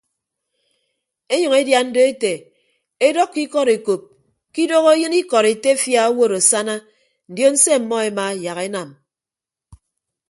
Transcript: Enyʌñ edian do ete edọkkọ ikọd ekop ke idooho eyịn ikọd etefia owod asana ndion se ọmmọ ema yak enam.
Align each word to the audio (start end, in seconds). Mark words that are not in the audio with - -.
Enyʌñ 1.33 1.53
edian 1.61 1.87
do 1.95 1.99
ete 2.11 2.33
edọkkọ 3.07 3.39
ikọd 3.45 3.67
ekop 3.75 4.01
ke 4.53 4.59
idooho 4.65 4.89
eyịn 4.95 5.15
ikọd 5.21 5.45
etefia 5.53 6.01
owod 6.09 6.31
asana 6.39 6.75
ndion 7.31 7.55
se 7.63 7.69
ọmmọ 7.79 7.97
ema 8.09 8.25
yak 8.43 8.59
enam. 8.67 8.89